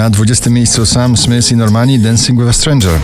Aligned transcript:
Na 0.00 0.08
20 0.08 0.50
miejscu 0.50 0.86
Sam 0.86 1.16
Smith 1.16 1.52
i 1.52 1.56
Normani 1.56 1.98
Dancing 1.98 2.38
with 2.38 2.48
a 2.48 2.52
Stranger. 2.52 3.00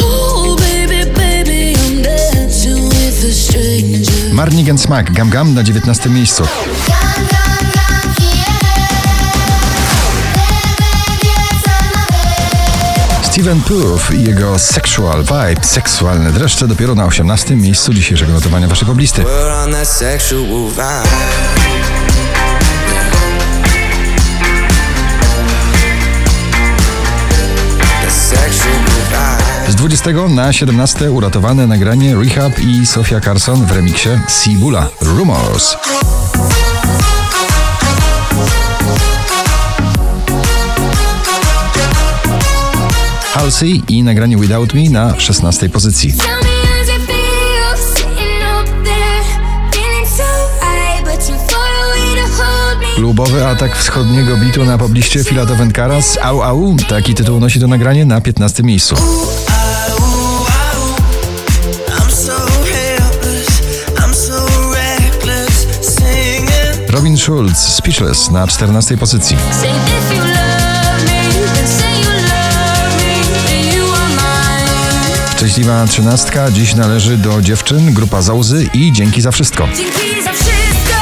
Oh, 0.00 0.56
dancing 2.02 2.88
with 2.88 3.24
a 3.24 3.32
stranger. 3.32 4.32
Marnik 4.32 4.70
and 4.70 4.80
Smack 4.80 5.12
Gam 5.12 5.30
Gam 5.30 5.54
na 5.54 5.62
19 5.62 6.10
miejscu. 6.10 6.42
Steven 13.46 13.62
Puth 13.62 14.10
i 14.14 14.24
jego 14.24 14.58
Sexual 14.58 15.22
Vibe, 15.22 15.64
seksualne 15.64 16.32
dreszcze 16.32 16.68
dopiero 16.68 16.94
na 16.94 17.06
18 17.06 17.56
miejscu 17.56 17.94
dzisiejszego 17.94 18.32
notowania 18.32 18.68
waszej 18.68 18.86
poblisty. 18.86 19.24
Z 29.68 29.74
20 29.74 30.10
na 30.28 30.52
17 30.52 31.10
uratowane 31.10 31.66
nagranie 31.66 32.14
Rehab 32.14 32.58
i 32.58 32.86
Sofia 32.86 33.20
Carson 33.20 33.66
w 33.66 33.70
remiksie 33.70 34.08
Sibula 34.28 34.88
Rumors. 35.00 35.76
Halsey 43.36 43.82
i 43.88 44.02
nagranie 44.02 44.36
Without 44.36 44.74
Me 44.74 44.90
na 44.90 45.20
16 45.20 45.68
pozycji. 45.68 46.14
Klubowy 52.94 53.46
atak 53.46 53.76
wschodniego 53.76 54.36
bitu 54.36 54.64
na 54.64 54.78
pobliście 54.78 55.24
Fila 55.24 55.46
Karas 55.74 56.18
Au 56.22 56.42
Au. 56.42 56.76
Taki 56.88 57.14
tytuł 57.14 57.40
nosi 57.40 57.60
to 57.60 57.66
nagranie 57.66 58.04
na 58.04 58.20
15 58.20 58.62
miejscu. 58.62 58.96
Robin 66.88 67.16
Schulz 67.16 67.58
Speechless 67.58 68.30
na 68.30 68.46
14 68.46 68.96
pozycji. 68.96 69.36
Szczęśliwa 75.46 75.86
trzynastka. 75.86 76.50
Dziś 76.50 76.74
należy 76.74 77.16
do 77.16 77.42
dziewczyn, 77.42 77.94
grupa 77.94 78.22
Załzy 78.22 78.68
i 78.74 78.92
Dzięki 78.92 79.20
za 79.20 79.30
wszystko. 79.30 79.68
Dzięki 79.76 80.22
za 80.22 80.32
wszystko, 80.32 81.00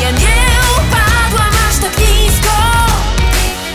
ja 0.00 0.10
nie 0.10 0.36
upadłam 0.72 1.52
aż 1.68 1.76
tak 1.76 1.98
nisko. 1.98 2.56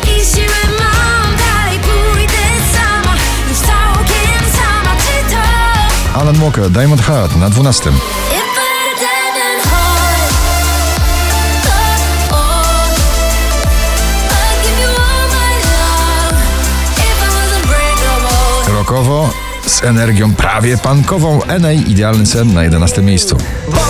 I 0.03 0.35
siły 0.35 0.77
mam, 0.79 1.35
dalej 1.37 1.79
pójdę 1.79 2.43
sama, 2.73 3.15
już 3.49 3.57
całkiem 3.57 4.51
sama, 4.51 4.95
czy 4.95 5.35
to? 5.35 6.19
Alan 6.19 6.35
Walker 6.35 6.69
Diamond 6.69 7.01
Heart 7.01 7.35
na 7.35 7.49
12. 7.49 7.91
z 19.77 19.83
energią 19.83 20.33
prawie 20.33 20.77
pankową 20.77 21.43
Enej 21.43 21.91
Idealny 21.91 22.25
sen 22.25 22.53
na 22.53 22.63
11 22.63 23.01
miejscu. 23.01 23.37
Bo 23.67 23.81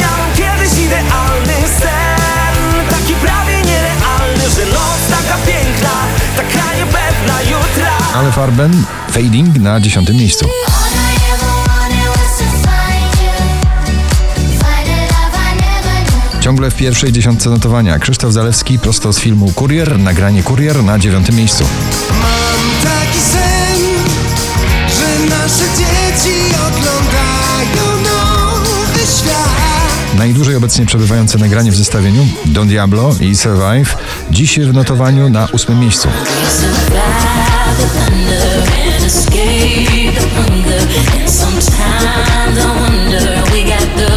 miałem 0.00 0.30
kiedyś 0.36 0.78
idealny 0.78 1.68
sen 1.80 2.90
Taki 2.90 3.14
prawie 3.14 3.56
nierealny, 3.56 4.50
że 4.56 4.66
noc 4.66 5.00
taka 5.10 5.38
piękna 5.46 5.90
Taka 6.36 6.74
niepewna 6.76 7.42
jutra 7.42 7.96
Ale 8.14 8.32
Farben 8.32 8.84
Fading 9.10 9.58
na 9.58 9.80
10 9.80 10.08
miejscu. 10.08 10.48
Ciągle 16.40 16.70
w 16.70 16.74
pierwszej 16.74 17.12
dziesiątce 17.12 17.50
notowania 17.50 17.98
Krzysztof 17.98 18.32
Zalewski 18.32 18.78
prosto 18.78 19.12
z 19.12 19.18
filmu 19.18 19.52
Kurier, 19.54 19.98
nagranie 19.98 20.42
Kurier 20.42 20.84
na 20.84 20.98
9 20.98 21.32
miejscu. 21.32 21.64
Obecnie 30.70 30.86
przebywające 30.86 31.38
nagranie 31.38 31.72
w 31.72 31.76
zestawieniu 31.76 32.26
Don 32.44 32.68
Diablo 32.68 33.14
i 33.20 33.36
Survive 33.36 33.96
dziś 34.30 34.58
w 34.58 34.74
notowaniu 34.74 35.28
na 35.28 35.48
8 35.52 35.80
miejscu. 35.80 36.08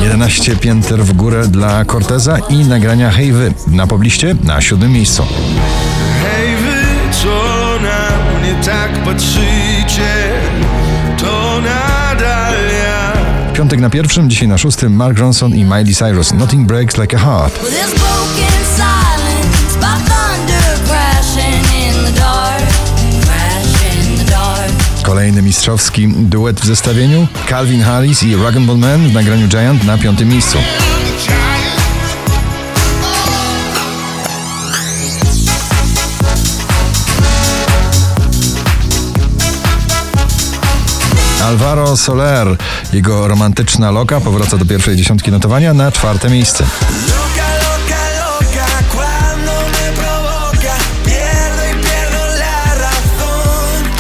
11 0.01 0.55
pięter 0.55 1.05
w 1.05 1.13
górę 1.13 1.47
dla 1.47 1.85
Corteza 1.85 2.37
i 2.49 2.55
nagrania 2.55 3.11
Hejwy 3.11 3.53
na 3.67 3.87
pobliście 3.87 4.35
na 4.43 4.61
7 4.61 4.91
miejscu. 4.91 5.23
Hej 6.23 6.55
wy, 6.55 7.13
co 7.21 7.29
na 7.81 8.39
mnie 8.39 8.63
tak 8.65 9.03
patrzycie, 9.03 10.31
to 11.17 11.61
ja. 11.65 11.92
Piątek 13.53 13.79
na 13.79 13.89
pierwszym, 13.89 14.29
dzisiaj 14.29 14.47
na 14.47 14.57
szóstym 14.57 14.93
Mark 14.93 15.19
Johnson 15.19 15.55
i 15.55 15.63
Miley 15.63 15.95
Cyrus 15.95 16.33
Nothing 16.33 16.67
Breaks 16.67 16.97
Like 16.97 17.17
a 17.17 17.19
Heart. 17.19 17.59
Kolejny 25.03 25.41
mistrzowski 25.41 26.07
duet 26.07 26.61
w 26.61 26.65
zestawieniu 26.65 27.27
Calvin 27.49 27.81
Harris 27.81 28.23
i 28.23 28.35
Rag 28.35 28.59
Ball 28.59 28.77
Man 28.77 29.09
w 29.09 29.13
nagraniu 29.13 29.47
Giant 29.47 29.83
na 29.83 29.97
piątym 29.97 30.29
miejscu. 30.29 30.57
Alvaro 41.43 41.97
Soler, 41.97 42.57
jego 42.93 43.27
romantyczna 43.27 43.91
loka 43.91 44.21
powraca 44.21 44.57
do 44.57 44.65
pierwszej 44.65 44.95
dziesiątki 44.95 45.31
notowania 45.31 45.73
na 45.73 45.91
czwarte 45.91 46.29
miejsce. 46.29 46.63
Y. 46.63 46.67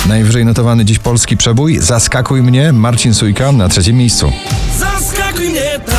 Najwyżej 0.07 0.45
notowany 0.45 0.85
dziś 0.85 0.99
polski 0.99 1.37
przebój 1.37 1.79
Zaskakuj 1.79 2.41
mnie 2.41 2.73
Marcin 2.73 3.13
Sujka 3.13 3.51
na 3.51 3.69
trzecim 3.69 3.97
miejscu. 3.97 4.31
Zaskakuj 4.79 5.49
mnie 5.49 5.79
tak 5.85 5.95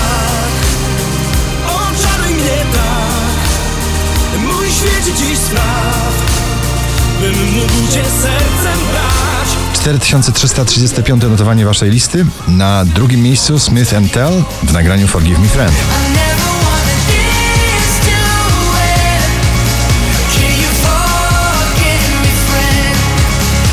Oczaruj 1.67 2.35
mnie 2.35 2.59
tak 2.73 4.41
Mój 4.41 4.67
świecie 4.71 5.13
dziś 5.19 5.39
spraw 5.39 6.13
Bym 7.21 7.53
mógł 7.53 7.93
cię 7.93 8.03
sercem 8.23 8.79
brać 8.91 9.34
4335 9.85 11.23
notowanie 11.23 11.65
waszej 11.65 11.91
listy. 11.91 12.27
Na 12.49 12.85
drugim 12.85 13.23
miejscu 13.23 13.59
Smith 13.59 13.95
Tell 14.13 14.43
w 14.63 14.73
nagraniu 14.73 15.09
forgive 15.09 15.39
me, 15.39 15.49
friend? 15.49 15.73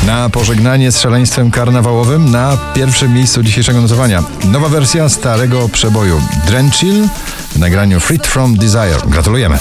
Na 0.06 0.30
pożegnanie 0.30 0.92
z 0.92 1.00
szaleństwem 1.00 1.50
karnawałowym 1.50 2.30
na 2.30 2.56
pierwszym 2.74 3.14
miejscu 3.14 3.42
dzisiejszego 3.42 3.80
notowania. 3.80 4.22
Nowa 4.44 4.68
wersja 4.68 5.08
starego 5.08 5.68
przeboju 5.68 6.20
Drenchill 6.46 7.08
w 7.52 7.58
nagraniu 7.58 8.00
Freed 8.00 8.26
From 8.26 8.56
Desire. 8.56 8.98
Gratulujemy. 9.06 9.58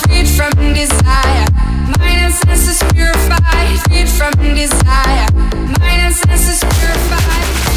senses 2.32 2.84
purified, 2.94 3.80
freed 3.90 4.10
from 4.10 4.32
desire. 4.56 5.32
Mind 5.80 6.02
and 6.02 6.16
senses 6.16 6.64
purified. 6.80 7.72